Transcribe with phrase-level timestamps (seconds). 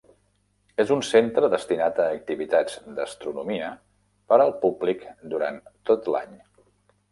[0.83, 3.69] És un centre destinat a activitats d'astronomia
[4.33, 6.37] per al públic durant tot l'any.